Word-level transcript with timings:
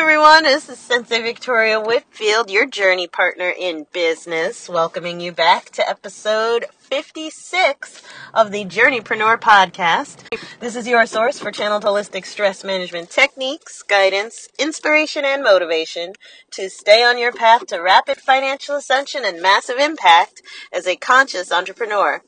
everyone. 0.00 0.44
This 0.44 0.70
is 0.70 0.78
Sensei 0.78 1.20
Victoria 1.20 1.78
Whitfield, 1.78 2.50
your 2.50 2.64
journey 2.64 3.06
partner 3.06 3.50
in 3.50 3.86
business, 3.92 4.66
welcoming 4.66 5.20
you 5.20 5.30
back 5.30 5.68
to 5.72 5.86
episode 5.86 6.64
56 6.78 8.02
of 8.32 8.50
the 8.50 8.64
Journeypreneur 8.64 9.38
podcast. 9.38 10.24
This 10.58 10.74
is 10.74 10.88
your 10.88 11.04
source 11.04 11.38
for 11.38 11.50
channeled 11.50 11.84
holistic 11.84 12.24
stress 12.24 12.64
management 12.64 13.10
techniques, 13.10 13.82
guidance, 13.82 14.48
inspiration, 14.58 15.26
and 15.26 15.42
motivation 15.42 16.14
to 16.52 16.70
stay 16.70 17.04
on 17.04 17.18
your 17.18 17.32
path 17.32 17.66
to 17.66 17.76
rapid 17.76 18.16
financial 18.16 18.76
ascension 18.76 19.26
and 19.26 19.42
massive 19.42 19.76
impact 19.76 20.40
as 20.72 20.86
a 20.86 20.96
conscious 20.96 21.52
entrepreneur. 21.52 22.22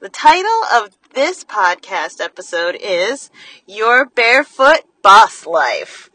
The 0.00 0.08
title 0.08 0.64
of 0.74 0.90
this 1.14 1.44
podcast 1.44 2.20
episode 2.20 2.76
is 2.80 3.30
Your 3.64 4.06
Barefoot 4.06 4.80
Boss 5.02 5.46
Life. 5.46 6.10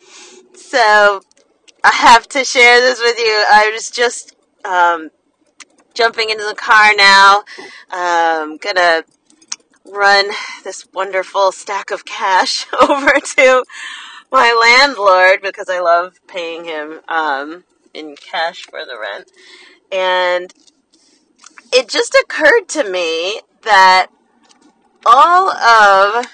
So, 0.57 1.21
I 1.83 1.91
have 1.93 2.27
to 2.29 2.43
share 2.43 2.81
this 2.81 2.99
with 2.99 3.17
you. 3.19 3.43
I 3.51 3.69
was 3.73 3.91
just 3.91 4.35
um, 4.65 5.09
jumping 5.93 6.29
into 6.29 6.43
the 6.43 6.55
car 6.55 6.93
now. 6.95 7.43
Um, 7.91 8.57
gonna 8.57 9.03
run 9.85 10.25
this 10.63 10.85
wonderful 10.93 11.51
stack 11.51 11.91
of 11.91 12.05
cash 12.05 12.65
over 12.89 13.13
to 13.13 13.63
my 14.31 14.57
landlord 14.59 15.41
because 15.41 15.69
I 15.69 15.79
love 15.79 16.19
paying 16.27 16.65
him 16.65 17.01
um, 17.07 17.63
in 17.93 18.15
cash 18.15 18.63
for 18.63 18.83
the 18.83 18.97
rent. 18.99 19.31
And 19.91 20.53
it 21.71 21.87
just 21.87 22.15
occurred 22.15 22.67
to 22.69 22.83
me 22.83 23.41
that 23.61 24.07
all 25.05 25.51
of 25.51 26.25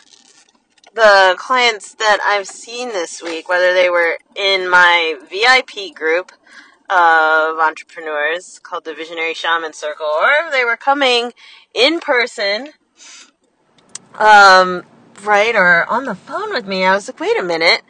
the 0.94 1.36
clients 1.38 1.96
that 1.96 2.20
I've 2.26 2.48
seen 2.48 2.90
this 2.90 3.22
week, 3.22 3.50
whether 3.50 3.74
they 3.74 3.90
were 3.90 4.20
in 4.36 4.70
my 4.70 5.18
VIP 5.30 5.96
group 5.96 6.32
of 6.90 7.58
entrepreneurs 7.60 8.60
called 8.60 8.86
the 8.86 8.94
Visionary 8.94 9.34
Shaman 9.34 9.74
Circle, 9.74 10.06
or 10.06 10.30
if 10.46 10.52
they 10.52 10.64
were 10.64 10.78
coming 10.78 11.34
in 11.74 12.00
person, 12.00 12.70
um, 14.20 14.84
right, 15.24 15.56
or 15.56 15.90
on 15.90 16.06
the 16.06 16.16
phone 16.16 16.54
with 16.54 16.68
me, 16.68 16.86
I 16.86 16.94
was 16.94 17.08
like, 17.08 17.20
wait 17.20 17.40
a 17.40 17.44
minute. 17.44 17.82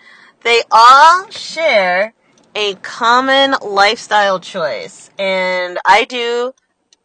They 0.43 0.61
all 0.71 1.29
share 1.29 2.13
a 2.55 2.75
common 2.75 3.55
lifestyle 3.61 4.39
choice. 4.39 5.09
And 5.17 5.77
I 5.85 6.05
do 6.05 6.53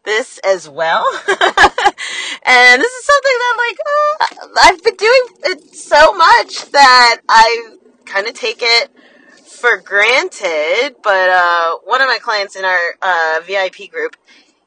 this 0.09 0.39
as 0.39 0.67
well. 0.67 1.05
and 1.27 2.81
this 2.81 2.91
is 2.91 3.05
something 3.05 3.37
that, 3.43 3.55
like, 3.67 3.77
oh, 3.87 4.17
I've 4.63 4.83
been 4.83 4.95
doing 4.95 5.21
it 5.43 5.75
so 5.75 6.15
much 6.15 6.71
that 6.71 7.21
I 7.29 7.75
kind 8.05 8.25
of 8.25 8.33
take 8.33 8.57
it 8.61 8.89
for 9.45 9.77
granted. 9.77 10.95
But 11.03 11.29
uh, 11.29 11.75
one 11.83 12.01
of 12.01 12.07
my 12.07 12.17
clients 12.19 12.55
in 12.55 12.65
our 12.65 12.79
uh, 13.03 13.41
VIP 13.45 13.91
group, 13.91 14.15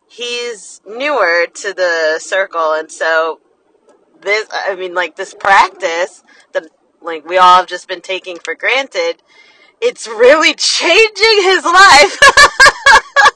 he's 0.08 0.80
newer 0.86 1.46
to 1.46 1.74
the 1.74 2.20
circle, 2.20 2.74
and 2.74 2.90
so 2.90 3.40
this, 4.20 4.46
I 4.52 4.76
mean, 4.76 4.94
like 4.94 5.16
this 5.16 5.34
practice 5.34 6.22
that 6.52 6.68
like 7.00 7.26
we 7.28 7.36
all 7.36 7.56
have 7.56 7.66
just 7.66 7.88
been 7.88 8.00
taking 8.00 8.38
for 8.38 8.54
granted. 8.54 9.22
It's 9.80 10.06
really 10.06 10.54
changing 10.56 11.42
his 11.42 11.64
life. 11.64 12.16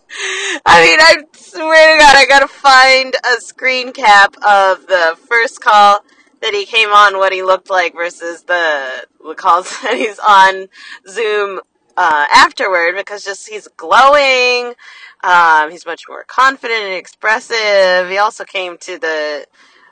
I 0.66 0.86
mean, 0.86 0.98
I 1.00 1.16
swear 1.32 1.96
to 1.96 2.02
God, 2.02 2.16
I 2.16 2.26
gotta 2.26 2.48
find 2.48 3.14
a 3.14 3.40
screen 3.40 3.92
cap 3.92 4.36
of 4.36 4.86
the 4.86 5.16
first 5.28 5.60
call 5.60 6.04
that 6.42 6.54
he 6.54 6.64
came 6.64 6.90
on, 6.90 7.18
what 7.18 7.32
he 7.32 7.42
looked 7.42 7.70
like 7.70 7.94
versus 7.94 8.42
the, 8.42 9.06
the 9.26 9.34
calls 9.34 9.70
that 9.82 9.94
he's 9.96 10.18
on 10.18 10.68
Zoom 11.08 11.60
uh, 11.96 12.26
afterward, 12.32 12.94
because 12.96 13.24
just 13.24 13.48
he's 13.48 13.68
glowing. 13.76 14.74
Um, 15.24 15.70
he's 15.70 15.86
much 15.86 16.02
more 16.08 16.24
confident 16.24 16.82
and 16.82 16.94
expressive. 16.94 18.08
He 18.08 18.18
also 18.18 18.44
came 18.44 18.78
to 18.78 18.98
the 18.98 19.46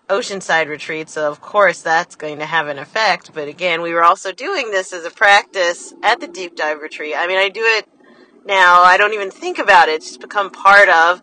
Oceanside 0.08 0.68
retreat, 0.68 1.08
so 1.08 1.30
of 1.30 1.40
course 1.40 1.80
that's 1.80 2.14
going 2.14 2.38
to 2.38 2.46
have 2.46 2.68
an 2.68 2.78
effect. 2.78 3.32
But 3.32 3.48
again, 3.48 3.80
we 3.82 3.94
were 3.94 4.04
also 4.04 4.32
doing 4.32 4.70
this 4.70 4.92
as 4.92 5.04
a 5.04 5.10
practice 5.10 5.94
at 6.02 6.20
the 6.20 6.28
deep 6.28 6.56
dive 6.56 6.80
retreat. 6.80 7.14
I 7.16 7.26
mean, 7.26 7.38
I 7.38 7.48
do 7.48 7.62
it 7.62 7.88
now. 8.46 8.82
I 8.82 8.96
don't 8.96 9.14
even 9.14 9.30
think 9.30 9.58
about 9.58 9.88
it. 9.88 9.96
It's 9.96 10.08
just 10.08 10.20
become 10.20 10.50
part 10.50 10.88
of 10.88 11.22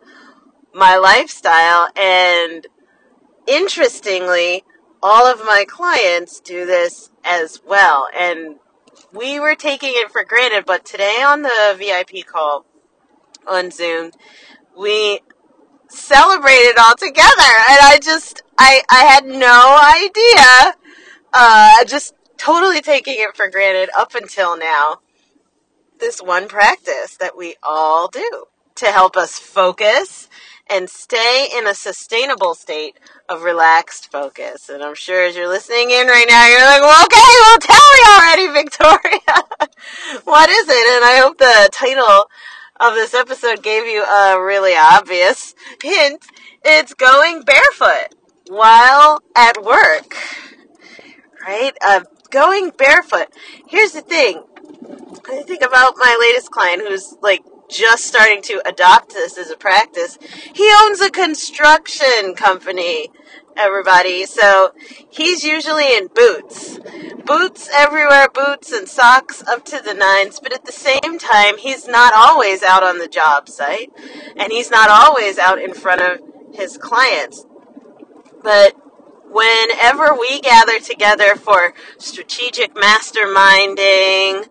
my 0.74 0.98
lifestyle. 0.98 1.88
And 1.96 2.66
interestingly, 3.48 4.64
all 5.04 5.26
of 5.26 5.40
my 5.40 5.66
clients 5.68 6.40
do 6.40 6.66
this 6.66 7.10
as 7.24 7.62
well. 7.66 8.08
And 8.18 8.58
we 9.14 9.40
were 9.40 9.56
taking 9.56 9.92
it 9.94 10.12
for 10.12 10.24
granted, 10.24 10.66
but 10.66 10.86
today 10.86 11.22
on 11.26 11.42
the 11.42 11.76
VIP 11.78 12.26
call 12.26 12.66
on 13.48 13.72
Zoom, 13.72 14.12
we 14.78 15.22
celebrated 15.90 16.78
all 16.78 16.96
together. 16.96 17.52
And 17.70 17.80
I 17.82 18.00
just, 18.02 18.44
I, 18.58 18.82
I 18.90 19.04
had 19.04 19.26
no 19.26 19.80
idea, 19.98 20.76
uh, 21.34 21.86
just 21.86 22.14
totally 22.38 22.82
taking 22.82 23.16
it 23.18 23.36
for 23.36 23.50
granted 23.50 23.90
up 23.98 24.16
until 24.16 24.58
now. 24.58 25.00
This 26.02 26.20
one 26.20 26.48
practice 26.48 27.16
that 27.18 27.38
we 27.38 27.58
all 27.62 28.08
do 28.08 28.46
to 28.74 28.88
help 28.88 29.16
us 29.16 29.38
focus 29.38 30.28
and 30.68 30.90
stay 30.90 31.48
in 31.56 31.68
a 31.68 31.76
sustainable 31.76 32.56
state 32.56 32.98
of 33.30 33.44
relaxed 33.44 34.12
focus. 34.12 34.68
And 34.68 34.82
I'm 34.82 34.96
sure 34.96 35.24
as 35.24 35.36
you're 35.36 35.48
listening 35.48 35.92
in 35.92 36.08
right 36.08 36.26
now, 36.28 36.48
you're 36.48 36.66
like, 36.66 36.82
well, 36.82 37.06
okay, 37.06 37.18
well, 37.20 37.58
tell 37.60 37.86
me 37.94 38.02
already, 38.10 38.48
Victoria. 38.64 40.20
what 40.24 40.50
is 40.50 40.68
it? 40.68 40.96
And 40.96 41.06
I 41.06 41.20
hope 41.22 41.38
the 41.38 41.70
title 41.72 42.26
of 42.80 42.96
this 42.96 43.14
episode 43.14 43.62
gave 43.62 43.86
you 43.86 44.04
a 44.04 44.42
really 44.42 44.76
obvious 44.76 45.54
hint. 45.84 46.26
It's 46.66 46.96
going 46.96 47.44
barefoot 47.44 48.16
while 48.48 49.22
at 49.36 49.64
work. 49.64 50.16
Right? 51.46 51.74
Uh, 51.86 52.06
going 52.32 52.72
barefoot. 52.76 53.28
Here's 53.68 53.92
the 53.92 54.02
thing. 54.02 54.46
I 55.32 55.44
think 55.44 55.64
about 55.64 55.96
my 55.98 56.18
latest 56.20 56.52
client 56.52 56.82
who's 56.86 57.16
like 57.22 57.44
just 57.70 58.04
starting 58.04 58.42
to 58.44 58.62
adopt 58.68 59.14
this 59.14 59.38
as 59.38 59.50
a 59.50 59.56
practice. 59.56 60.18
He 60.54 60.70
owns 60.84 61.00
a 61.00 61.10
construction 61.10 62.36
company, 62.36 63.10
everybody. 63.56 64.26
So 64.26 64.74
he's 65.10 65.46
usually 65.46 65.96
in 65.96 66.08
boots. 66.08 66.80
Boots 67.26 67.70
everywhere, 67.74 68.28
boots 68.28 68.74
and 68.74 68.90
socks 68.90 69.42
up 69.48 69.64
to 69.66 69.82
the 69.82 69.94
nines, 69.94 70.42
but 70.42 70.54
at 70.54 70.66
the 70.66 70.72
same 70.74 71.18
time, 71.18 71.58
he's 71.58 71.88
not 71.88 72.14
always 72.14 72.62
out 72.62 72.84
on 72.84 72.98
the 72.98 73.08
job 73.08 73.48
site 73.48 73.90
and 74.36 74.52
he's 74.52 74.70
not 74.70 74.90
always 74.90 75.38
out 75.38 75.62
in 75.62 75.74
front 75.74 76.02
of 76.02 76.20
his 76.54 76.78
clients. 76.78 77.46
But 78.44 78.76
whenever 79.32 80.14
we 80.14 80.42
gather 80.42 80.80
together 80.80 81.36
for 81.36 81.74
strategic 81.98 82.76
masterminding, 82.76 84.50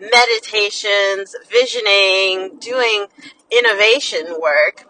meditations, 0.00 1.34
visioning, 1.50 2.58
doing 2.58 3.06
innovation 3.50 4.36
work, 4.40 4.84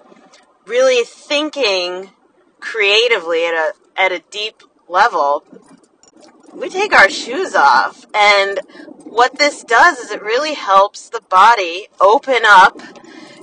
really 0.67 1.05
thinking 1.05 2.11
creatively 2.61 3.45
at 3.47 3.55
a 3.55 3.73
at 3.97 4.13
a 4.13 4.23
deep 4.31 4.63
level, 4.89 5.45
we 6.53 6.69
take 6.69 6.93
our 6.93 7.09
shoes 7.09 7.55
off. 7.55 8.07
And 8.15 8.61
what 9.05 9.39
this 9.39 9.65
does 9.65 9.99
is 9.99 10.11
it 10.11 10.23
really 10.23 10.55
helps 10.55 11.09
the 11.09 11.23
body 11.23 11.89
open 12.01 12.41
up 12.45 12.81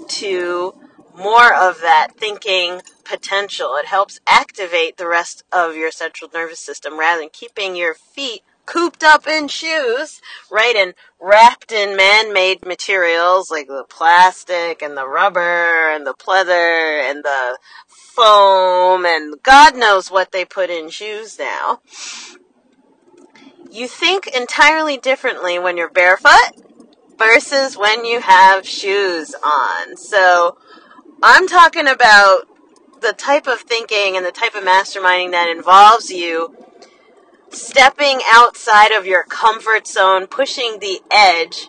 to 0.07 0.75
more 1.15 1.53
of 1.53 1.81
that 1.81 2.09
thinking 2.17 2.81
potential. 3.03 3.75
It 3.77 3.85
helps 3.85 4.19
activate 4.27 4.97
the 4.97 5.07
rest 5.07 5.43
of 5.51 5.75
your 5.75 5.91
central 5.91 6.29
nervous 6.33 6.59
system 6.59 6.99
rather 6.99 7.21
than 7.21 7.29
keeping 7.31 7.75
your 7.75 7.93
feet 7.93 8.41
cooped 8.65 9.03
up 9.03 9.27
in 9.27 9.47
shoes, 9.47 10.21
right, 10.49 10.75
and 10.75 10.93
wrapped 11.19 11.71
in 11.71 11.95
man-made 11.95 12.65
materials 12.65 13.51
like 13.51 13.67
the 13.67 13.85
plastic 13.89 14.81
and 14.81 14.95
the 14.97 15.07
rubber 15.07 15.91
and 15.91 16.05
the 16.05 16.13
pleather 16.13 17.01
and 17.09 17.23
the 17.23 17.57
foam 17.87 19.05
and 19.05 19.41
God 19.41 19.75
knows 19.75 20.11
what 20.11 20.31
they 20.31 20.45
put 20.45 20.69
in 20.69 20.89
shoes 20.89 21.39
now. 21.39 21.81
You 23.71 23.87
think 23.87 24.27
entirely 24.27 24.97
differently 24.97 25.57
when 25.57 25.77
you're 25.77 25.89
barefoot 25.89 26.51
versus 27.17 27.75
when 27.77 28.05
you 28.05 28.21
have 28.21 28.67
shoes 28.67 29.33
on. 29.43 29.97
So 29.97 30.57
I'm 31.23 31.47
talking 31.47 31.87
about 31.87 32.47
the 33.01 33.13
type 33.13 33.47
of 33.47 33.59
thinking 33.61 34.15
and 34.15 34.25
the 34.25 34.31
type 34.31 34.55
of 34.55 34.63
masterminding 34.63 35.31
that 35.31 35.49
involves 35.49 36.09
you 36.09 36.55
stepping 37.53 38.19
outside 38.31 38.91
of 38.91 39.05
your 39.05 39.23
comfort 39.23 39.87
zone, 39.87 40.27
pushing 40.27 40.79
the 40.79 41.01
edge 41.11 41.67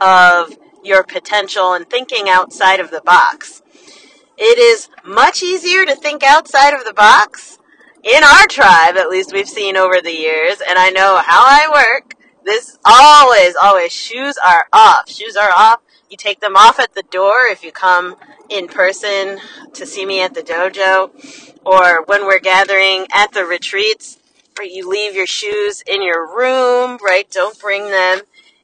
of 0.00 0.56
your 0.82 1.02
potential 1.02 1.72
and 1.72 1.88
thinking 1.88 2.28
outside 2.28 2.80
of 2.80 2.90
the 2.90 3.00
box. 3.00 3.62
It 4.36 4.58
is 4.58 4.88
much 5.04 5.42
easier 5.42 5.84
to 5.86 5.94
think 5.94 6.22
outside 6.22 6.74
of 6.74 6.84
the 6.84 6.92
box 6.92 7.58
in 8.02 8.22
our 8.22 8.46
tribe, 8.46 8.96
at 8.96 9.08
least 9.08 9.32
we've 9.32 9.48
seen 9.48 9.76
over 9.76 10.00
the 10.00 10.12
years, 10.12 10.60
and 10.68 10.78
I 10.78 10.90
know 10.90 11.22
how 11.24 11.42
I 11.46 11.68
work. 11.72 12.16
This 12.44 12.78
always, 12.84 13.54
always, 13.56 13.92
shoes 13.92 14.36
are 14.44 14.66
off. 14.74 15.08
Shoes 15.08 15.36
are 15.36 15.52
off. 15.56 15.80
You 16.10 16.18
take 16.18 16.40
them 16.40 16.54
off 16.54 16.78
at 16.78 16.94
the 16.94 17.04
door 17.10 17.46
if 17.46 17.64
you 17.64 17.72
come 17.72 18.16
in 18.50 18.68
person 18.68 19.40
to 19.72 19.86
see 19.86 20.04
me 20.04 20.20
at 20.20 20.34
the 20.34 20.42
dojo 20.42 21.10
or 21.64 22.04
when 22.04 22.26
we're 22.26 22.40
gathering 22.40 23.06
at 23.10 23.32
the 23.32 23.46
retreats, 23.46 24.18
you 24.62 24.88
leave 24.88 25.14
your 25.14 25.26
shoes 25.26 25.82
in 25.86 26.02
your 26.02 26.36
room, 26.36 26.98
right? 27.02 27.28
Don't 27.30 27.58
bring 27.58 27.90
them 27.90 28.20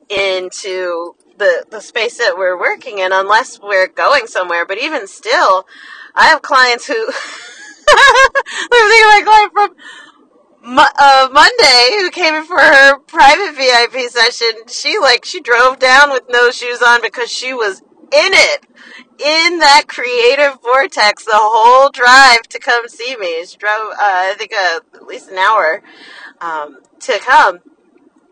into 0.08 1.14
the, 1.38 1.64
the 1.70 1.80
space 1.80 2.18
that 2.18 2.36
we're 2.36 2.58
working 2.58 2.98
in 2.98 3.12
unless 3.12 3.60
we're 3.60 3.88
going 3.88 4.26
somewhere. 4.26 4.64
But 4.64 4.78
even 4.78 5.06
still, 5.06 5.66
I 6.14 6.26
have 6.26 6.42
clients 6.42 6.86
who, 6.86 6.94
my 8.70 9.22
client 9.24 9.52
from 9.52 9.74
uh, 10.62 11.28
Monday 11.32 11.90
who 11.98 12.10
came 12.10 12.34
in 12.34 12.44
for 12.44 12.58
her 12.58 12.98
private 13.00 13.56
VIP 13.56 14.10
session. 14.10 14.48
She 14.68 14.98
like 14.98 15.24
she 15.24 15.40
drove 15.40 15.78
down 15.78 16.10
with 16.10 16.24
no 16.28 16.50
shoes 16.50 16.82
on 16.82 17.00
because 17.02 17.30
she 17.30 17.54
was 17.54 17.82
in 18.12 18.32
it, 18.32 18.64
in 19.18 19.58
that 19.58 19.84
creative 19.86 20.60
vortex 20.62 21.24
the 21.24 21.32
whole 21.34 21.90
drive 21.90 22.42
to 22.48 22.58
come 22.58 22.88
see 22.88 23.16
me. 23.16 23.44
She 23.44 23.56
drove, 23.56 23.92
uh, 23.92 23.96
I 23.98 24.34
think, 24.36 24.52
uh, 24.52 24.80
at 24.94 25.06
least 25.06 25.30
an 25.30 25.38
hour 25.38 25.82
um, 26.40 26.78
to 27.00 27.18
come, 27.20 27.60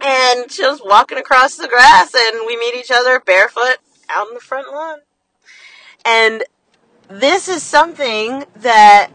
and 0.01 0.51
she 0.51 0.63
was 0.63 0.81
walking 0.85 1.19
across 1.19 1.57
the 1.57 1.69
grass, 1.69 2.15
and 2.15 2.47
we 2.47 2.57
meet 2.57 2.75
each 2.75 2.91
other 2.91 3.21
barefoot 3.21 3.79
out 4.09 4.29
in 4.29 4.35
the 4.35 4.41
front 4.41 4.73
lawn. 4.73 4.99
And 6.05 6.45
this 7.09 7.49
is 7.49 7.63
something 7.63 8.45
that 8.57 9.11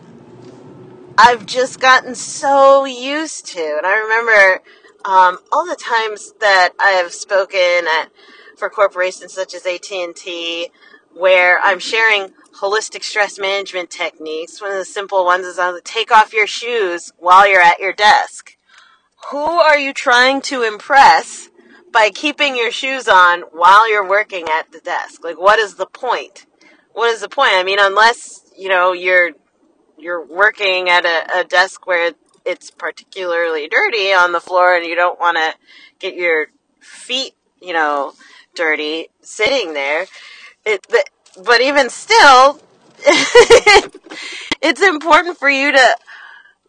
I've 1.17 1.45
just 1.45 1.79
gotten 1.79 2.15
so 2.15 2.85
used 2.85 3.45
to. 3.47 3.75
And 3.77 3.85
I 3.85 3.97
remember 3.99 4.63
um, 5.05 5.37
all 5.51 5.65
the 5.65 5.75
times 5.75 6.33
that 6.39 6.71
I 6.79 6.91
have 6.91 7.13
spoken 7.13 7.59
at 7.59 8.09
for 8.57 8.69
corporations 8.69 9.33
such 9.33 9.53
as 9.53 9.65
AT&T 9.65 10.69
where 11.13 11.59
I'm 11.61 11.79
sharing 11.79 12.33
holistic 12.59 13.03
stress 13.03 13.39
management 13.39 13.89
techniques. 13.89 14.61
One 14.61 14.71
of 14.71 14.77
the 14.77 14.85
simple 14.85 15.25
ones 15.25 15.45
is 15.45 15.59
on 15.59 15.75
the 15.75 15.81
take 15.81 16.11
off 16.11 16.33
your 16.33 16.47
shoes 16.47 17.11
while 17.17 17.47
you're 17.47 17.61
at 17.61 17.79
your 17.79 17.93
desk. 17.93 18.55
Who 19.31 19.37
are 19.37 19.77
you 19.77 19.93
trying 19.93 20.41
to 20.43 20.63
impress 20.63 21.49
by 21.91 22.09
keeping 22.09 22.55
your 22.55 22.71
shoes 22.71 23.07
on 23.07 23.41
while 23.51 23.89
you're 23.89 24.07
working 24.07 24.47
at 24.49 24.71
the 24.71 24.79
desk? 24.79 25.23
Like 25.23 25.39
what 25.39 25.59
is 25.59 25.75
the 25.75 25.85
point? 25.85 26.45
What 26.93 27.13
is 27.13 27.21
the 27.21 27.29
point? 27.29 27.53
I 27.53 27.63
mean, 27.63 27.79
unless, 27.79 28.41
you 28.57 28.69
know, 28.69 28.93
you're 28.93 29.31
you're 29.97 30.25
working 30.25 30.89
at 30.89 31.05
a, 31.05 31.39
a 31.39 31.43
desk 31.43 31.87
where 31.87 32.13
it's 32.45 32.69
particularly 32.71 33.67
dirty 33.69 34.11
on 34.11 34.31
the 34.33 34.41
floor 34.41 34.75
and 34.75 34.85
you 34.85 34.95
don't 34.95 35.19
want 35.19 35.37
to 35.37 35.53
get 35.99 36.15
your 36.15 36.47
feet, 36.81 37.33
you 37.61 37.73
know, 37.73 38.13
dirty 38.55 39.09
sitting 39.21 39.73
there. 39.73 40.05
It, 40.65 40.85
but, 40.89 41.09
but 41.43 41.61
even 41.61 41.89
still, 41.89 42.61
it's 44.61 44.81
important 44.81 45.37
for 45.37 45.49
you 45.49 45.71
to 45.71 45.97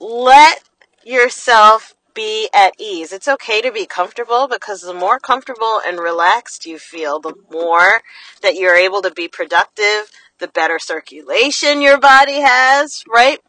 let 0.00 0.62
yourself 1.04 1.94
be 2.14 2.48
at 2.54 2.80
ease. 2.80 3.12
It's 3.12 3.28
okay 3.28 3.60
to 3.60 3.72
be 3.72 3.86
comfortable 3.86 4.48
because 4.48 4.82
the 4.82 4.94
more 4.94 5.18
comfortable 5.18 5.80
and 5.86 5.98
relaxed 5.98 6.64
you 6.64 6.78
feel, 6.78 7.18
the 7.18 7.34
more 7.50 8.02
that 8.42 8.54
you're 8.54 8.76
able 8.76 9.02
to 9.02 9.10
be 9.10 9.28
productive, 9.28 10.10
the 10.38 10.48
better 10.48 10.78
circulation 10.78 11.82
your 11.82 11.98
body 11.98 12.40
has, 12.40 13.04
right? 13.12 13.40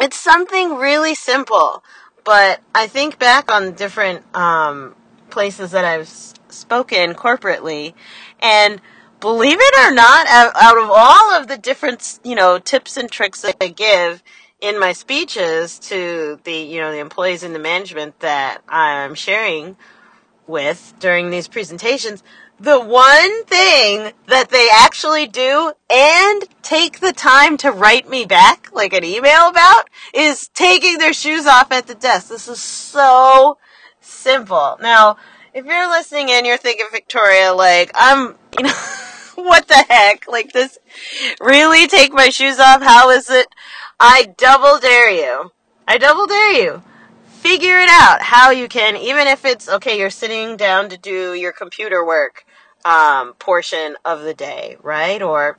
It's 0.00 0.18
something 0.18 0.76
really 0.76 1.14
simple, 1.14 1.82
but 2.24 2.60
I 2.74 2.86
think 2.86 3.18
back 3.18 3.50
on 3.50 3.72
different 3.72 4.24
um, 4.34 4.94
places 5.30 5.70
that 5.70 5.84
I've 5.84 6.08
spoken 6.08 7.14
corporately, 7.14 7.94
and 8.40 8.80
believe 9.20 9.58
it 9.60 9.88
or 9.88 9.94
not, 9.94 10.26
out 10.28 10.78
of 10.78 10.90
all 10.90 11.32
of 11.32 11.46
the 11.46 11.56
different, 11.56 12.18
you 12.24 12.34
know, 12.34 12.58
tips 12.58 12.96
and 12.96 13.10
tricks 13.10 13.42
that 13.42 13.56
I 13.60 13.68
give 13.68 14.22
in 14.60 14.78
my 14.78 14.92
speeches 14.92 15.78
to 15.78 16.38
the, 16.44 16.52
you 16.52 16.80
know, 16.80 16.92
the 16.92 16.98
employees 16.98 17.42
and 17.42 17.54
the 17.54 17.58
management 17.58 18.20
that 18.20 18.58
I'm 18.68 19.14
sharing 19.14 19.76
with 20.46 20.94
during 20.98 21.30
these 21.30 21.48
presentations, 21.48 22.22
the 22.58 22.78
one 22.78 23.44
thing 23.44 24.12
that 24.26 24.50
they 24.50 24.68
actually 24.70 25.26
do 25.26 25.72
and 25.88 26.44
take 26.62 27.00
the 27.00 27.12
time 27.12 27.56
to 27.56 27.70
write 27.70 28.08
me 28.08 28.26
back, 28.26 28.68
like 28.72 28.92
an 28.92 29.04
email 29.04 29.48
about, 29.48 29.88
is 30.12 30.48
taking 30.48 30.98
their 30.98 31.14
shoes 31.14 31.46
off 31.46 31.72
at 31.72 31.86
the 31.86 31.94
desk. 31.94 32.28
This 32.28 32.48
is 32.48 32.60
so 32.60 33.56
simple. 34.00 34.78
Now, 34.80 35.16
if 35.54 35.64
you're 35.64 35.88
listening 35.90 36.30
and 36.30 36.46
you're 36.46 36.56
thinking, 36.56 36.86
Victoria, 36.92 37.52
like, 37.52 37.90
I'm, 37.94 38.36
you 38.58 38.64
know, 38.64 38.72
what 39.36 39.68
the 39.68 39.84
heck? 39.88 40.28
Like, 40.28 40.52
this, 40.52 40.78
really 41.40 41.86
take 41.86 42.12
my 42.12 42.28
shoes 42.28 42.58
off? 42.58 42.82
How 42.82 43.10
is 43.10 43.30
it? 43.30 43.48
I 43.98 44.34
double 44.36 44.78
dare 44.78 45.10
you. 45.10 45.52
I 45.86 45.98
double 45.98 46.26
dare 46.26 46.52
you 46.52 46.82
figure 47.40 47.78
it 47.78 47.88
out 47.88 48.20
how 48.20 48.50
you 48.50 48.68
can 48.68 48.96
even 48.96 49.26
if 49.26 49.46
it's 49.46 49.66
okay 49.66 49.98
you're 49.98 50.10
sitting 50.10 50.58
down 50.58 50.90
to 50.90 50.98
do 50.98 51.32
your 51.32 51.52
computer 51.52 52.04
work 52.04 52.44
um, 52.84 53.32
portion 53.34 53.96
of 54.04 54.22
the 54.22 54.34
day, 54.34 54.76
right? 54.82 55.22
Or 55.22 55.58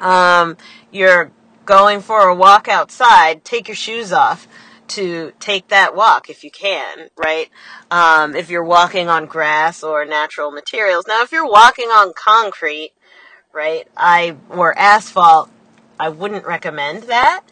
um, 0.00 0.56
you're 0.90 1.30
going 1.64 2.00
for 2.00 2.28
a 2.28 2.34
walk 2.34 2.68
outside, 2.68 3.44
take 3.44 3.68
your 3.68 3.74
shoes 3.74 4.12
off 4.12 4.48
to 4.88 5.32
take 5.40 5.68
that 5.68 5.94
walk 5.94 6.28
if 6.28 6.44
you 6.44 6.50
can, 6.50 7.08
right? 7.16 7.48
Um, 7.90 8.34
if 8.36 8.50
you're 8.50 8.64
walking 8.64 9.08
on 9.08 9.26
grass 9.26 9.82
or 9.82 10.04
natural 10.04 10.50
materials. 10.50 11.06
Now, 11.06 11.22
if 11.22 11.32
you're 11.32 11.48
walking 11.48 11.88
on 11.88 12.12
concrete, 12.14 12.92
right, 13.52 13.86
I 13.96 14.36
or 14.48 14.76
asphalt, 14.76 15.50
I 15.98 16.08
wouldn't 16.08 16.46
recommend 16.46 17.04
that. 17.04 17.42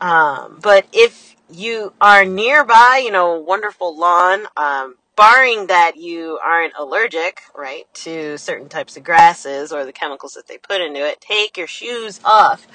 Um, 0.00 0.58
but 0.62 0.86
if 0.92 1.36
you 1.50 1.92
are 2.00 2.24
nearby, 2.24 3.02
you 3.04 3.10
know, 3.10 3.34
wonderful 3.38 3.98
lawn, 3.98 4.46
um, 4.56 4.94
barring 5.16 5.66
that 5.66 5.96
you 5.96 6.38
aren't 6.42 6.72
allergic, 6.78 7.40
right, 7.54 7.84
to 7.92 8.38
certain 8.38 8.68
types 8.68 8.96
of 8.96 9.04
grasses 9.04 9.72
or 9.72 9.84
the 9.84 9.92
chemicals 9.92 10.32
that 10.34 10.46
they 10.46 10.58
put 10.58 10.80
into 10.80 11.06
it, 11.06 11.20
take 11.20 11.56
your 11.56 11.66
shoes 11.66 12.20
off. 12.24 12.66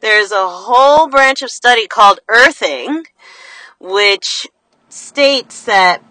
There's 0.00 0.30
a 0.30 0.48
whole 0.48 1.08
branch 1.08 1.42
of 1.42 1.50
study 1.50 1.86
called 1.86 2.20
earthing, 2.28 3.04
which 3.80 4.46
states 4.88 5.64
that 5.64 6.02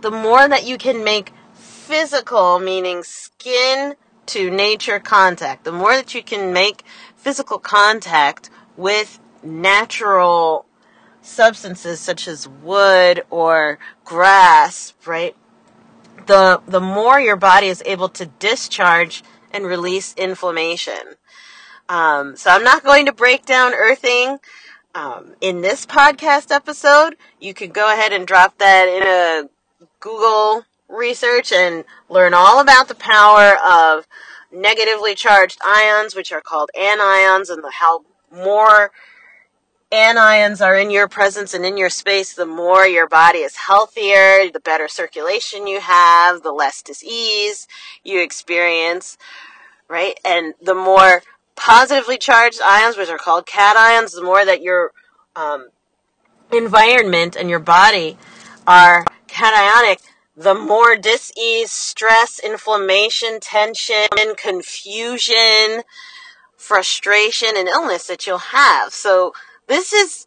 the 0.00 0.10
more 0.10 0.48
that 0.48 0.66
you 0.66 0.78
can 0.78 1.04
make 1.04 1.32
physical, 1.54 2.58
meaning 2.58 3.02
skin 3.02 3.94
to 4.26 4.50
nature 4.50 5.00
contact, 5.00 5.64
the 5.64 5.72
more 5.72 5.94
that 5.96 6.14
you 6.14 6.22
can 6.22 6.52
make 6.52 6.84
physical 7.16 7.58
contact 7.58 8.50
with 8.76 9.18
natural 9.42 10.66
substances 11.22 12.00
such 12.00 12.26
as 12.26 12.48
wood 12.48 13.22
or 13.30 13.78
grass, 14.04 14.94
right? 15.06 15.36
The, 16.26 16.60
the 16.66 16.80
more 16.80 17.20
your 17.20 17.36
body 17.36 17.66
is 17.66 17.82
able 17.86 18.08
to 18.10 18.26
discharge 18.26 19.22
and 19.52 19.66
release 19.66 20.14
inflammation. 20.14 21.16
Um, 21.88 22.36
so 22.36 22.50
I'm 22.50 22.62
not 22.64 22.84
going 22.84 23.06
to 23.06 23.12
break 23.12 23.44
down 23.44 23.74
earthing 23.74 24.38
um, 24.94 25.34
in 25.40 25.60
this 25.60 25.86
podcast 25.86 26.50
episode. 26.50 27.16
You 27.40 27.54
can 27.54 27.70
go 27.70 27.92
ahead 27.92 28.12
and 28.12 28.26
drop 28.26 28.58
that 28.58 28.88
in 28.88 29.02
a 29.02 29.48
Google 29.98 30.64
research 30.88 31.52
and 31.52 31.84
learn 32.08 32.34
all 32.34 32.60
about 32.60 32.88
the 32.88 32.94
power 32.94 33.56
of 33.64 34.06
negatively 34.52 35.14
charged 35.14 35.58
ions, 35.64 36.14
which 36.14 36.32
are 36.32 36.40
called 36.40 36.70
anions, 36.76 37.50
and 37.50 37.62
the, 37.62 37.70
how 37.72 38.04
more 38.32 38.90
anions 39.92 40.64
are 40.64 40.76
in 40.76 40.90
your 40.90 41.08
presence 41.08 41.52
and 41.54 41.64
in 41.64 41.76
your 41.76 41.90
space, 41.90 42.32
the 42.32 42.46
more 42.46 42.86
your 42.86 43.08
body 43.08 43.38
is 43.38 43.56
healthier, 43.56 44.50
the 44.50 44.60
better 44.60 44.88
circulation 44.88 45.66
you 45.66 45.80
have, 45.80 46.42
the 46.42 46.52
less 46.52 46.82
disease 46.82 47.66
you 48.04 48.22
experience, 48.22 49.18
right? 49.88 50.18
And 50.24 50.54
the 50.62 50.74
more 50.74 51.22
positively 51.56 52.18
charged 52.18 52.60
ions, 52.64 52.96
which 52.96 53.08
are 53.08 53.18
called 53.18 53.46
cations, 53.46 54.14
the 54.14 54.22
more 54.22 54.44
that 54.44 54.62
your 54.62 54.92
um, 55.34 55.68
environment 56.52 57.36
and 57.36 57.50
your 57.50 57.58
body 57.58 58.16
are 58.66 59.04
cationic, 59.28 59.98
the 60.36 60.54
more 60.54 60.96
dis-ease, 60.96 61.70
stress, 61.70 62.38
inflammation, 62.38 63.40
tension, 63.40 64.08
confusion, 64.36 65.82
frustration, 66.56 67.50
and 67.56 67.68
illness 67.68 68.06
that 68.06 68.26
you'll 68.26 68.38
have. 68.38 68.92
So 68.92 69.32
this 69.70 69.92
is 69.92 70.26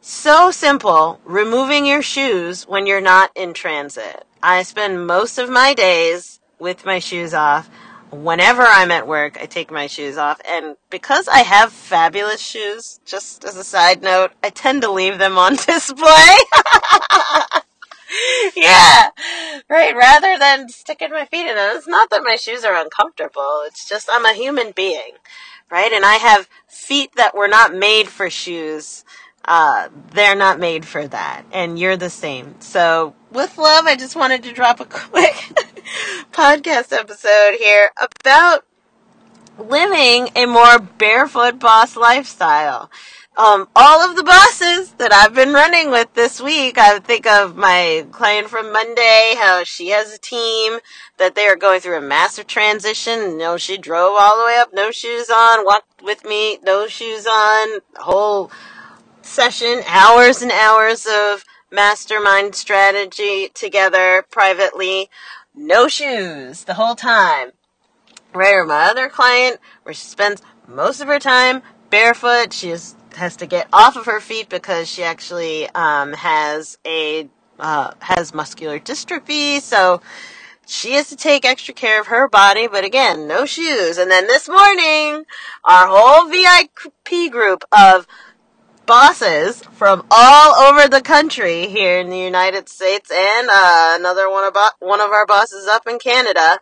so 0.00 0.52
simple, 0.52 1.18
removing 1.24 1.84
your 1.84 2.02
shoes 2.02 2.68
when 2.68 2.86
you're 2.86 3.00
not 3.00 3.32
in 3.34 3.52
transit. 3.52 4.24
I 4.40 4.62
spend 4.62 5.08
most 5.08 5.38
of 5.38 5.50
my 5.50 5.74
days 5.74 6.38
with 6.60 6.86
my 6.86 7.00
shoes 7.00 7.34
off. 7.34 7.68
Whenever 8.12 8.62
I'm 8.62 8.92
at 8.92 9.08
work, 9.08 9.36
I 9.42 9.46
take 9.46 9.72
my 9.72 9.88
shoes 9.88 10.16
off. 10.16 10.40
And 10.48 10.76
because 10.88 11.26
I 11.26 11.40
have 11.40 11.72
fabulous 11.72 12.40
shoes, 12.40 13.00
just 13.04 13.44
as 13.44 13.56
a 13.56 13.64
side 13.64 14.02
note, 14.02 14.30
I 14.42 14.50
tend 14.50 14.82
to 14.82 14.92
leave 14.92 15.18
them 15.18 15.36
on 15.36 15.56
display. 15.56 16.06
yeah, 18.56 19.08
right. 19.68 19.96
Rather 19.96 20.38
than 20.38 20.68
sticking 20.68 21.10
my 21.10 21.24
feet 21.24 21.50
in 21.50 21.58
it, 21.58 21.76
it's 21.76 21.88
not 21.88 22.08
that 22.10 22.22
my 22.22 22.36
shoes 22.36 22.64
are 22.64 22.80
uncomfortable. 22.80 23.64
It's 23.66 23.88
just 23.88 24.08
I'm 24.10 24.24
a 24.24 24.32
human 24.32 24.72
being, 24.76 25.14
right? 25.70 25.92
And 25.92 26.04
I 26.04 26.14
have 26.14 26.48
feet 26.66 27.14
that 27.16 27.34
were 27.34 27.48
not 27.48 27.74
made 27.74 28.08
for 28.08 28.28
shoes. 28.30 29.04
Uh, 29.44 29.88
they're 30.12 30.36
not 30.36 30.58
made 30.58 30.84
for 30.84 31.06
that, 31.08 31.44
and 31.52 31.78
you're 31.78 31.96
the 31.96 32.10
same. 32.10 32.54
So, 32.60 33.14
with 33.32 33.56
love, 33.56 33.86
I 33.86 33.96
just 33.96 34.14
wanted 34.14 34.42
to 34.42 34.52
drop 34.52 34.80
a 34.80 34.84
quick 34.86 35.34
podcast 36.32 36.92
episode 36.92 37.56
here 37.58 37.90
about 38.00 38.64
living 39.58 40.28
a 40.36 40.46
more 40.46 40.78
barefoot 40.78 41.58
boss 41.58 41.96
lifestyle. 41.96 42.90
Um, 43.40 43.68
all 43.74 44.06
of 44.06 44.16
the 44.16 44.22
bosses 44.22 44.92
that 44.98 45.14
I've 45.14 45.34
been 45.34 45.54
running 45.54 45.90
with 45.90 46.12
this 46.12 46.42
week, 46.42 46.76
I 46.76 46.98
think 46.98 47.26
of 47.26 47.56
my 47.56 48.04
client 48.12 48.50
from 48.50 48.70
Monday, 48.70 49.32
how 49.38 49.64
she 49.64 49.88
has 49.88 50.12
a 50.12 50.18
team 50.18 50.80
that 51.16 51.34
they 51.34 51.46
are 51.46 51.56
going 51.56 51.80
through 51.80 51.96
a 51.96 52.02
massive 52.02 52.46
transition. 52.46 53.30
You 53.30 53.38
know, 53.38 53.56
she 53.56 53.78
drove 53.78 54.14
all 54.20 54.38
the 54.38 54.44
way 54.44 54.58
up, 54.58 54.74
no 54.74 54.90
shoes 54.90 55.30
on, 55.30 55.64
walked 55.64 56.02
with 56.02 56.22
me, 56.26 56.58
no 56.62 56.86
shoes 56.86 57.26
on, 57.26 57.80
whole 57.96 58.50
session, 59.22 59.84
hours 59.86 60.42
and 60.42 60.52
hours 60.52 61.06
of 61.10 61.46
mastermind 61.72 62.54
strategy 62.54 63.48
together 63.54 64.22
privately, 64.30 65.08
no 65.54 65.88
shoes 65.88 66.64
the 66.64 66.74
whole 66.74 66.94
time. 66.94 67.52
Right, 68.34 68.52
or 68.52 68.66
my 68.66 68.90
other 68.90 69.08
client, 69.08 69.60
where 69.84 69.94
she 69.94 70.04
spends 70.04 70.42
most 70.68 71.00
of 71.00 71.08
her 71.08 71.18
time 71.18 71.62
barefoot. 71.88 72.52
She 72.52 72.68
is, 72.70 72.94
has 73.14 73.36
to 73.36 73.46
get 73.46 73.68
off 73.72 73.96
of 73.96 74.06
her 74.06 74.20
feet 74.20 74.48
because 74.48 74.88
she 74.88 75.02
actually 75.02 75.68
um, 75.70 76.12
has 76.12 76.78
a 76.86 77.28
uh, 77.58 77.92
has 78.00 78.32
muscular 78.32 78.78
dystrophy. 78.78 79.60
So 79.60 80.00
she 80.66 80.92
has 80.92 81.08
to 81.10 81.16
take 81.16 81.44
extra 81.44 81.74
care 81.74 82.00
of 82.00 82.06
her 82.06 82.28
body, 82.28 82.68
but 82.68 82.84
again, 82.84 83.26
no 83.26 83.44
shoes. 83.44 83.98
And 83.98 84.10
then 84.10 84.26
this 84.26 84.48
morning, 84.48 85.24
our 85.64 85.88
whole 85.88 86.28
VIP 86.30 87.30
group 87.30 87.64
of 87.72 88.06
bosses 88.86 89.62
from 89.72 90.04
all 90.10 90.54
over 90.56 90.88
the 90.88 91.00
country 91.00 91.68
here 91.68 91.98
in 92.00 92.10
the 92.10 92.18
United 92.18 92.68
States 92.68 93.10
and 93.10 93.48
uh, 93.48 93.96
another 93.98 94.28
one 94.28 94.44
of 94.44 94.56
one 94.80 95.00
of 95.00 95.10
our 95.10 95.26
bosses 95.26 95.66
up 95.68 95.86
in 95.86 95.98
Canada, 95.98 96.58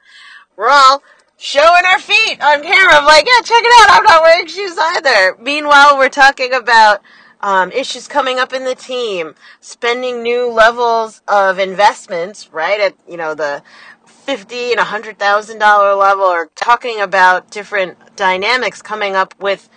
we're 0.56 0.68
all 0.68 1.02
showing 1.38 1.84
our 1.86 2.00
feet 2.00 2.42
on 2.42 2.62
camera. 2.62 2.94
I'm 2.94 3.04
like, 3.04 3.24
yeah, 3.24 3.40
check 3.42 3.62
it 3.64 3.72
out. 3.80 3.96
I'm 3.96 4.04
not 4.04 4.22
wearing 4.22 4.48
shoes 4.48 4.76
either. 4.76 5.36
Meanwhile, 5.40 5.96
we're 5.96 6.08
talking 6.08 6.52
about 6.52 7.00
um, 7.40 7.70
issues 7.70 8.08
coming 8.08 8.40
up 8.40 8.52
in 8.52 8.64
the 8.64 8.74
team, 8.74 9.36
spending 9.60 10.22
new 10.22 10.50
levels 10.50 11.22
of 11.28 11.60
investments, 11.60 12.52
right? 12.52 12.80
At, 12.80 12.94
you 13.08 13.16
know, 13.16 13.34
the 13.34 13.62
fifty 14.04 14.72
and 14.72 14.80
a 14.80 14.84
hundred 14.84 15.18
thousand 15.18 15.58
dollar 15.58 15.94
level, 15.94 16.24
or 16.24 16.50
talking 16.56 17.00
about 17.00 17.50
different 17.50 18.16
dynamics 18.16 18.82
coming 18.82 19.14
up 19.14 19.34
with, 19.38 19.70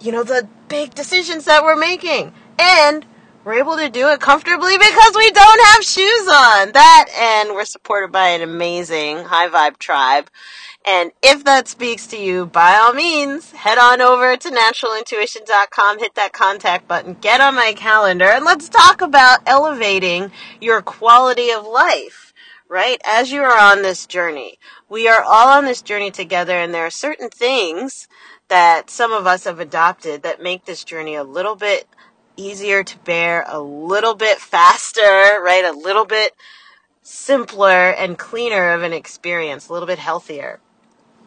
you 0.00 0.12
know, 0.12 0.22
the 0.22 0.48
big 0.68 0.94
decisions 0.94 1.46
that 1.46 1.64
we're 1.64 1.76
making. 1.76 2.32
And 2.58 3.04
we're 3.44 3.54
able 3.54 3.76
to 3.76 3.88
do 3.88 4.08
it 4.08 4.20
comfortably 4.20 4.76
because 4.76 5.14
we 5.16 5.30
don't 5.30 5.66
have 5.66 5.84
shoes 5.84 6.28
on. 6.28 6.72
That 6.72 7.06
and 7.16 7.54
we're 7.54 7.64
supported 7.64 8.12
by 8.12 8.28
an 8.28 8.42
amazing 8.42 9.24
high 9.24 9.48
vibe 9.48 9.78
tribe. 9.78 10.30
And 10.86 11.12
if 11.22 11.44
that 11.44 11.68
speaks 11.68 12.06
to 12.08 12.18
you, 12.18 12.46
by 12.46 12.74
all 12.74 12.94
means, 12.94 13.52
head 13.52 13.78
on 13.78 14.00
over 14.00 14.36
to 14.36 14.48
naturalintuition.com, 14.48 15.98
hit 15.98 16.14
that 16.14 16.32
contact 16.32 16.88
button, 16.88 17.16
get 17.20 17.40
on 17.40 17.54
my 17.54 17.74
calendar, 17.76 18.26
and 18.26 18.44
let's 18.44 18.68
talk 18.68 19.02
about 19.02 19.40
elevating 19.46 20.32
your 20.60 20.80
quality 20.80 21.50
of 21.50 21.66
life, 21.66 22.32
right? 22.68 23.00
As 23.06 23.30
you 23.30 23.42
are 23.42 23.58
on 23.58 23.82
this 23.82 24.06
journey. 24.06 24.58
We 24.88 25.06
are 25.06 25.22
all 25.22 25.48
on 25.48 25.66
this 25.66 25.82
journey 25.82 26.10
together, 26.10 26.54
and 26.54 26.72
there 26.72 26.86
are 26.86 26.90
certain 26.90 27.28
things 27.28 28.08
that 28.48 28.90
some 28.90 29.12
of 29.12 29.26
us 29.26 29.44
have 29.44 29.60
adopted 29.60 30.22
that 30.22 30.42
make 30.42 30.64
this 30.64 30.82
journey 30.82 31.14
a 31.14 31.22
little 31.22 31.56
bit 31.56 31.86
easier 32.40 32.82
to 32.82 32.98
bear, 33.00 33.44
a 33.46 33.60
little 33.60 34.14
bit 34.14 34.38
faster, 34.38 35.00
right? 35.42 35.64
A 35.64 35.72
little 35.72 36.06
bit 36.06 36.34
simpler 37.02 37.90
and 37.90 38.18
cleaner 38.18 38.70
of 38.72 38.82
an 38.82 38.92
experience, 38.92 39.68
a 39.68 39.72
little 39.72 39.86
bit 39.86 39.98
healthier. 39.98 40.60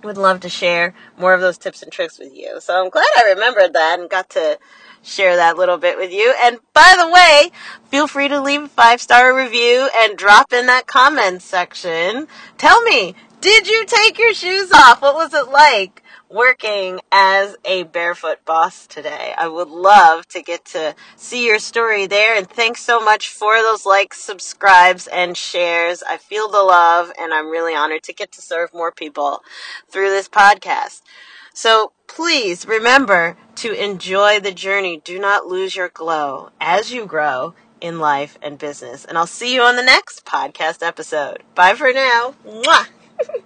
Would 0.04 0.18
love 0.18 0.42
to 0.42 0.50
share 0.50 0.94
more 1.18 1.34
of 1.34 1.40
those 1.40 1.58
tips 1.58 1.82
and 1.82 1.92
tricks 1.92 2.20
with 2.20 2.36
you. 2.36 2.60
So 2.60 2.82
I'm 2.82 2.90
glad 2.90 3.08
I 3.18 3.32
remembered 3.32 3.74
that 3.74 4.00
and 4.00 4.10
got 4.10 4.30
to 4.32 4.60
share 5.02 5.36
that 5.38 5.58
little 5.58 5.78
bit 5.78 5.98
with 5.98 6.12
you. 6.12 6.34
And 6.44 6.60
by 6.74 6.96
the 6.98 7.10
way, 7.10 7.52
feel 7.90 8.08
free 8.08 8.28
to 8.28 8.42
leave 8.42 8.64
a 8.64 8.68
five 8.68 9.00
star 9.00 9.34
review 9.36 9.90
and 9.96 10.18
drop 10.18 10.52
in 10.52 10.66
that 10.66 10.88
comment 10.88 11.42
section. 11.42 12.28
Tell 12.58 12.82
me, 12.82 13.16
did 13.40 13.68
you 13.68 13.86
take 13.86 14.18
your 14.18 14.34
shoes 14.34 14.72
off? 14.74 15.02
What 15.02 15.16
was 15.16 15.34
it 15.34 15.50
like? 15.50 16.03
Working 16.34 17.00
as 17.12 17.56
a 17.64 17.84
barefoot 17.84 18.44
boss 18.44 18.88
today. 18.88 19.34
I 19.38 19.48
would 19.48 19.70
love 19.70 20.28
to 20.30 20.42
get 20.42 20.66
to 20.66 20.96
see 21.16 21.46
your 21.46 21.60
story 21.60 22.08
there. 22.08 22.36
And 22.36 22.50
thanks 22.50 22.82
so 22.82 23.00
much 23.00 23.30
for 23.30 23.62
those 23.62 23.86
likes, 23.86 24.20
subscribes, 24.20 25.08
and 25.08 25.38
shares. 25.38 26.02
I 26.02 26.18
feel 26.18 26.50
the 26.50 26.64
love 26.64 27.12
and 27.20 27.34
I'm 27.34 27.50
really 27.50 27.76
honored 27.76 28.04
to 28.04 28.14
get 28.14 28.32
to 28.34 28.42
serve 28.42 28.74
more 28.74 28.92
people 28.92 29.44
through 29.88 30.10
this 30.10 30.28
podcast. 30.28 31.04
So 31.54 31.92
please 32.08 32.66
remember 32.66 33.38
to 33.58 33.72
enjoy 33.72 34.40
the 34.40 34.52
journey. 34.52 35.02
Do 35.04 35.20
not 35.20 35.46
lose 35.46 35.76
your 35.76 35.90
glow 35.90 36.50
as 36.60 36.92
you 36.92 37.06
grow 37.06 37.54
in 37.80 38.00
life 38.00 38.40
and 38.42 38.58
business. 38.58 39.06
And 39.06 39.18
I'll 39.18 39.28
see 39.28 39.54
you 39.54 39.62
on 39.62 39.76
the 39.76 39.84
next 39.84 40.26
podcast 40.26 40.82
episode. 40.82 41.44
Bye 41.54 41.76
for 41.76 41.94
now. 41.94 42.34
Mwah! 42.44 42.88